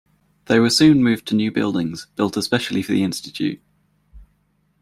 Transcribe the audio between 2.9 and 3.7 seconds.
the institute.